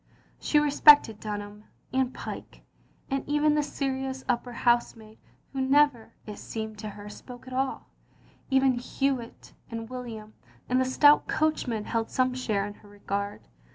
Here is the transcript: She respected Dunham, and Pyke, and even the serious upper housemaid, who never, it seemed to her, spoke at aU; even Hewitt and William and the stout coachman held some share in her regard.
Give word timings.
She 0.39 0.57
respected 0.57 1.19
Dunham, 1.19 1.65
and 1.93 2.11
Pyke, 2.11 2.63
and 3.11 3.23
even 3.29 3.53
the 3.53 3.61
serious 3.61 4.23
upper 4.27 4.51
housemaid, 4.51 5.19
who 5.53 5.61
never, 5.61 6.13
it 6.25 6.39
seemed 6.39 6.79
to 6.79 6.89
her, 6.89 7.07
spoke 7.07 7.45
at 7.45 7.53
aU; 7.53 7.81
even 8.49 8.79
Hewitt 8.79 9.53
and 9.69 9.91
William 9.91 10.33
and 10.67 10.81
the 10.81 10.85
stout 10.85 11.27
coachman 11.27 11.85
held 11.85 12.09
some 12.09 12.33
share 12.33 12.65
in 12.65 12.73
her 12.81 12.89
regard. 12.89 13.47